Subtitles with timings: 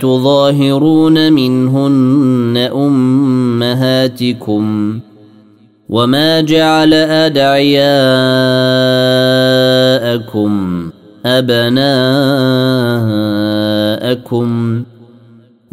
[0.00, 4.64] تظاهرون منهن أمهاتكم
[5.88, 7.64] وما جعل أدعياءكم
[11.26, 11.74] أبناءكم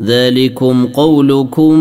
[0.02, 1.72] ذلكم قولكم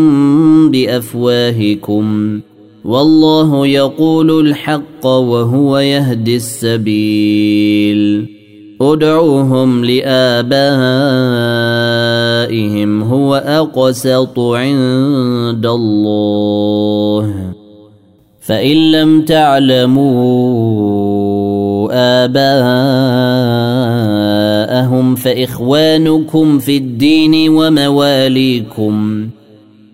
[0.71, 2.39] بأفواهكم
[2.85, 8.40] والله يقول الحق وهو يهدي السبيل
[8.81, 10.51] ادعوهم لآبائهم
[13.03, 17.33] هو أقسط عند الله.
[18.41, 20.61] فإن لم تعلموا
[22.23, 22.55] آباءهم
[25.15, 29.27] فإخوانكم في الدين ومواليكم.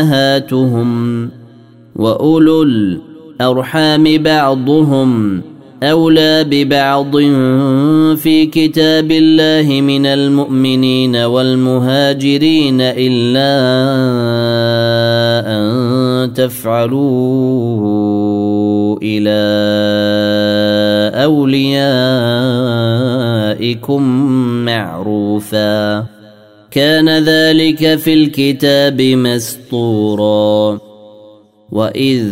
[0.00, 1.30] أمهاتهم
[1.96, 5.42] وأولو الأرحام بعضهم
[5.82, 7.16] أولى ببعض
[8.16, 13.56] في كتاب الله من المؤمنين والمهاجرين إلا
[15.56, 17.76] أن تفعلوا
[19.02, 19.36] إلى
[21.24, 21.62] أوليائكم
[24.64, 26.15] معروفا.
[26.70, 30.78] كان ذلك في الكتاب مسطورا
[31.72, 32.28] وإذ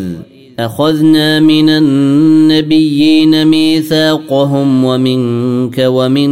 [0.58, 6.30] أخذنا من النبيين ميثاقهم ومنك ومن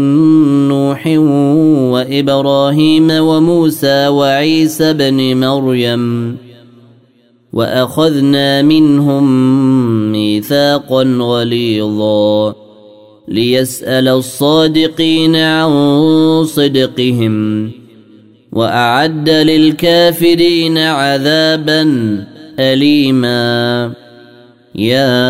[0.69, 1.07] نوح
[1.93, 6.37] وإبراهيم وموسى وعيسى بن مريم.
[7.53, 9.25] وأخذنا منهم
[10.13, 12.55] ميثاقا غليظا.
[13.29, 17.71] ليسأل الصادقين عن صدقهم.
[18.53, 21.83] وأعد للكافرين عذابا
[22.59, 23.93] اليما.
[24.75, 25.23] يا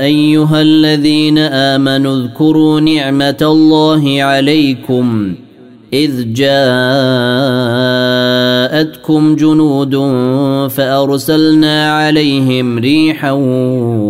[0.00, 5.34] أيها الذين آمنوا اذكروا نعمة الله عليكم
[5.92, 6.56] إذ جاءتكم
[9.36, 9.96] جنود
[10.70, 13.30] فأرسلنا عليهم ريحا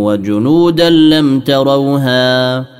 [0.06, 2.75] وجنودا لم تروها.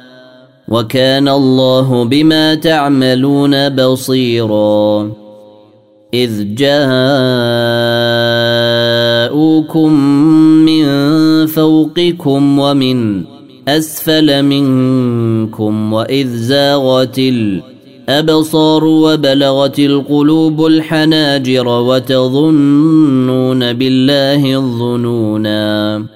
[0.68, 5.12] وكان الله بما تعملون بصيرا.
[6.14, 6.90] إذ جاءوكم
[10.64, 10.86] من
[11.46, 13.24] فوقكم ومن
[13.68, 26.15] أسفل منكم وإذ زاغت الأبصار وبلغت القلوب الحناجر وتظنون بالله الظنونا.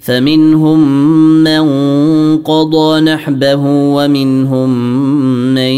[0.00, 0.80] فمنهم
[1.44, 1.64] من
[2.38, 4.70] قضى نحبه ومنهم
[5.54, 5.72] من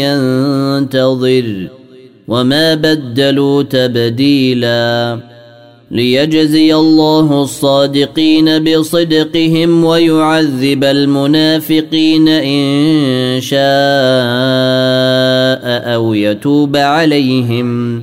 [0.00, 1.68] ينتظر
[2.28, 5.30] وما بدلوا تبديلاً
[5.90, 13.60] ليجزي الله الصادقين بصدقهم ويعذب المنافقين إن شاء
[15.94, 18.02] أو يتوب عليهم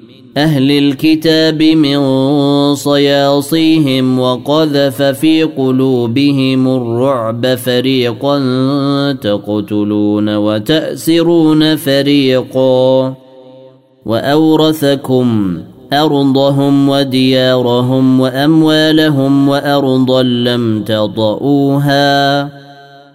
[0.37, 1.99] أهل الكتاب من
[2.75, 8.37] صياصيهم وقذف في قلوبهم الرعب فريقا
[9.21, 13.13] تقتلون وتأسرون فريقا
[14.05, 15.57] وأورثكم
[15.93, 22.49] أرضهم وديارهم وأموالهم وأرضا لم تطئوها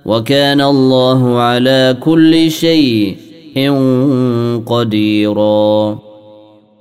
[0.07, 3.17] وكان الله على كل شيء
[4.67, 6.06] قديرا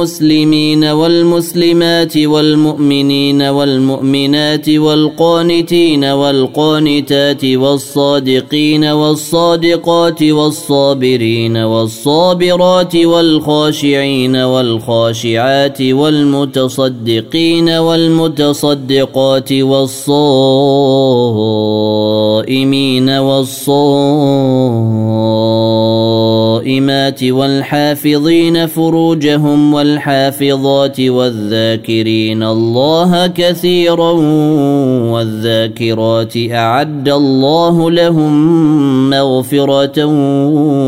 [0.00, 21.00] المسلمين والمسلمات والمؤمنين والمؤمنات والقانتين والقانتات والصادقين والصادقات والصابرين والصابرات والخاشعين والخاشعات والمتصدقين والمتصدقات والصائمين
[26.70, 34.10] والصائمات والحافظين فروجهم والحافظات والذاكرين الله كثيرا
[35.12, 40.04] والذاكرات أعد الله لهم مغفرة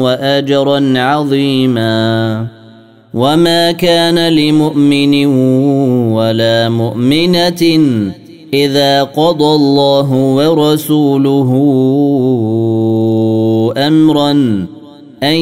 [0.02, 2.46] واجرا عظيما
[3.14, 5.26] وما كان لمؤمن
[6.12, 7.62] ولا مؤمنة
[8.54, 11.50] إذا قضى الله ورسوله
[13.76, 14.30] أمرا
[15.22, 15.36] أن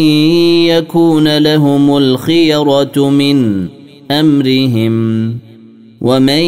[0.70, 3.68] يكون لهم الخيرة من
[4.10, 5.36] أمرهم
[6.00, 6.42] ومن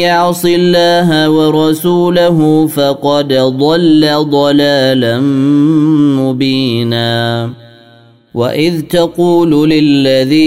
[0.00, 5.20] يعص الله ورسوله فقد ضل ضلالا
[6.20, 7.67] مبينا
[8.34, 10.38] واذ تقول للذي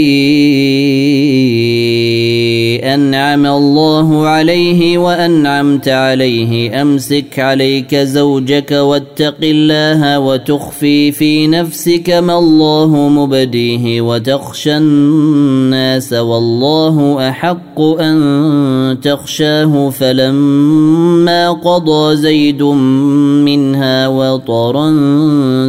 [2.94, 13.10] انعم الله عليه وانعمت عليه امسك عليك زوجك واتق الله وتخفي في نفسك ما الله
[13.10, 24.92] مبديه وتخشى الناس والله احق ان تخشاه فلما قضى زيد منها وطرا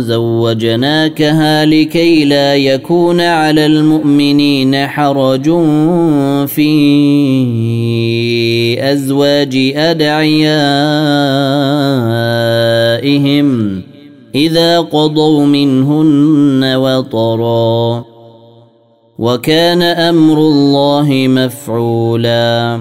[0.01, 5.45] زوجناكها لكي لا يكون على المؤمنين حرج
[6.47, 6.73] في
[8.93, 10.63] أزواج أدعيائهم
[14.35, 18.05] إذا قضوا منهن وطرا.
[19.19, 22.81] وكان أمر الله مفعولا.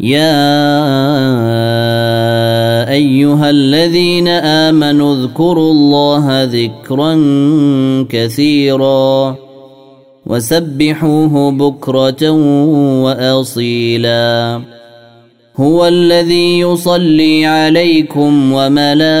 [0.00, 0.40] يا
[2.90, 7.14] ايها الذين امنوا اذكروا الله ذكرا
[8.08, 9.36] كثيرا
[10.26, 12.30] وسبحوه بكره
[13.02, 14.60] واصيلا
[15.56, 19.20] هو الذي يصلي عليكم وملائكته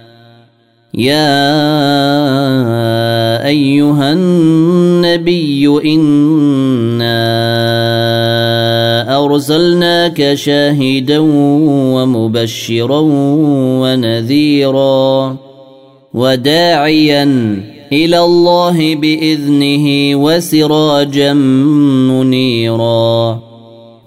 [0.93, 1.47] يا
[3.47, 7.21] ايها النبي انا
[9.25, 11.19] ارسلناك شاهدا
[11.95, 12.99] ومبشرا
[13.81, 15.37] ونذيرا
[16.13, 17.23] وداعيا
[17.91, 21.33] إلى الله باذنه وسراجا
[22.13, 23.40] منيرا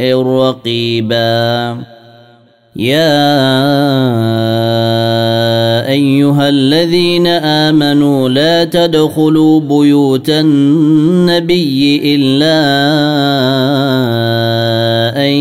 [0.00, 1.76] رقيبا.
[2.76, 3.44] يا
[5.88, 12.60] أيها الذين آمنوا لا تدخلوا بيوت النبي إلا
[15.16, 15.32] أن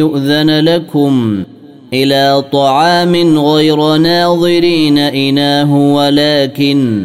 [0.00, 1.44] يؤذن لكم
[1.92, 7.04] إلى طعام غير ناظرين إناه ولكن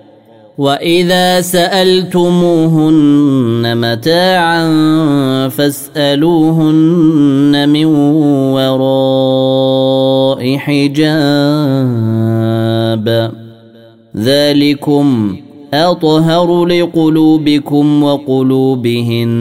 [0.61, 2.93] واذا سالتموهن
[3.77, 4.69] متاعا
[5.49, 6.75] فاسالوهن
[7.69, 7.85] من
[8.53, 11.01] وراء حجاب
[14.17, 15.35] ذلكم
[15.73, 19.31] اطهر لقلوبكم وقلوبهن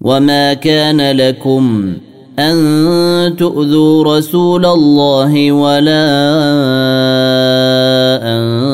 [0.00, 1.92] وما كان لكم
[2.38, 6.04] ان تؤذوا رسول الله ولا
[8.22, 8.73] ان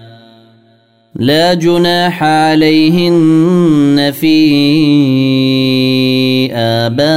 [1.15, 4.37] لا جناح عليهن في
[6.55, 7.11] آبائهن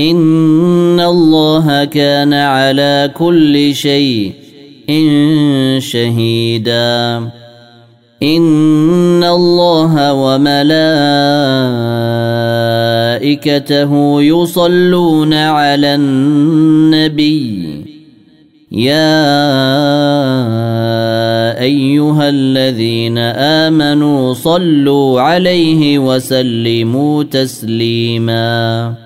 [0.00, 4.32] ان الله كان على كل شيء
[5.78, 7.28] شهيدا.
[8.22, 10.72] ان الله وملائكته
[14.22, 17.66] يصلون على النبي.
[18.72, 19.16] يا
[21.60, 29.05] ايها الذين امنوا صلوا عليه وسلموا تسليما.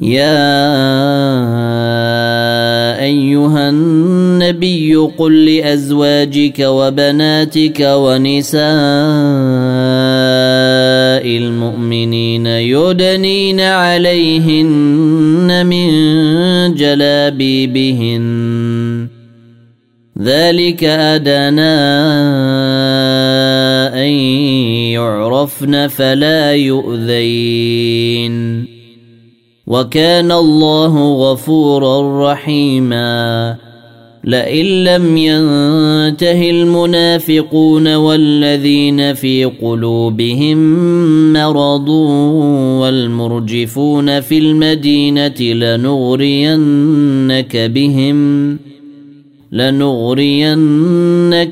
[0.00, 0.56] يا
[3.04, 8.60] أيها النبي قل لأزواجك وبناتك ونساء
[11.36, 15.90] المؤمنين يدنين عليهن من
[16.74, 18.26] جلابيبهن.
[20.22, 21.60] ذلك أدنى
[23.94, 24.10] أن
[24.92, 28.79] يعرفن فلا يؤذين.
[29.70, 33.56] وكان الله غفورا رحيما.
[34.24, 40.58] لئن لم ينته المنافقون والذين في قلوبهم
[41.32, 41.88] مرض
[42.80, 46.76] والمرجفون في المدينة لنغرينك
[47.56, 48.58] بهم
[49.52, 50.58] لنغرينك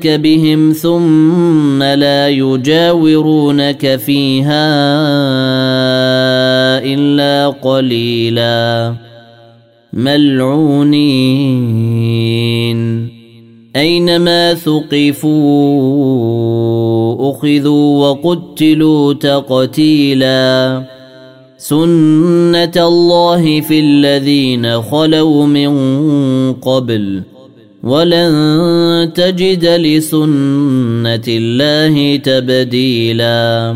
[0.07, 4.69] بهم ثم لا يجاورونك فيها
[6.83, 8.93] إلا قليلا.
[9.93, 11.19] ملعونين.
[13.75, 15.29] أينما ثقفوا
[17.31, 20.83] أخذوا وقتلوا تقتيلا.
[21.57, 25.73] سنة الله في الذين خلوا من
[26.53, 27.21] قبل.
[27.83, 28.31] ولن
[29.15, 33.75] تجد لسنة الله تبديلا.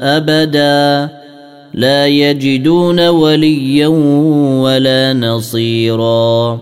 [0.00, 1.08] أبدا
[1.74, 3.88] لا يجدون وليا
[4.62, 6.58] ولا نصيرا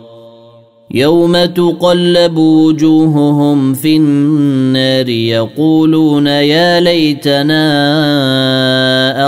[0.94, 7.62] يوم تقلب وجوههم في النار يقولون يا ليتنا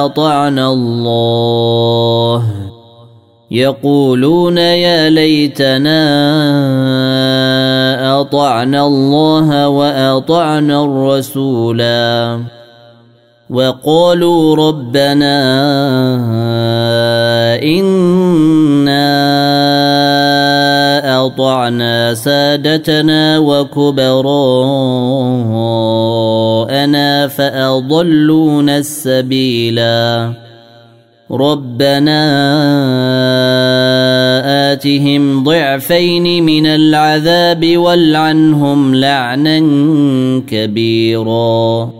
[0.04, 2.44] أطعنا الله
[3.50, 6.00] يقولون يا ليتنا
[8.20, 12.40] أطعنا الله وأطعنا الرسولا
[13.50, 15.38] وقالوا ربنا
[17.62, 19.10] إنا
[21.26, 24.28] أطعنا سادتنا وكبراءنا
[27.28, 30.32] فاضلونا السبيلا.
[31.30, 32.22] ربنا
[34.72, 39.58] آتهم ضعفين من العذاب والعنهم لعنا
[40.48, 41.99] كبيرا.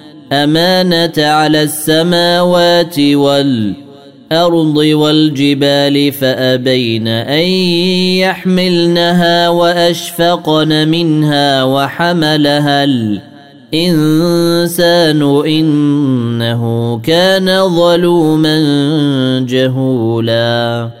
[0.31, 7.47] الأمانة على السماوات والأرض والجبال فأبين أن
[8.23, 12.83] يحملنها وأشفقن منها وحملها
[13.73, 18.59] الإنسان إنه كان ظلوما
[19.49, 21.00] جهولا.